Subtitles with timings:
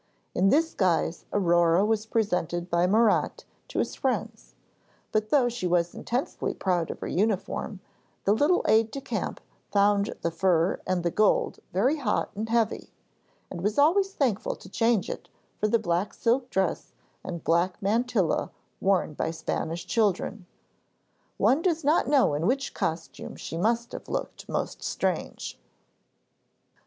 [0.33, 4.55] In this guise Aurore was presented by Murat to his friends,
[5.11, 7.81] but though she was intensely proud of her uniform,
[8.23, 9.39] the little aide de camp
[9.71, 12.89] found the fur and the gold very hot and heavy,
[13.51, 15.29] and was always thankful to change it
[15.59, 16.93] for the black silk dress
[17.23, 18.49] and black mantilla
[18.79, 20.47] worn by Spanish children.
[21.37, 25.59] One does not know in which costume she must have looked most strange.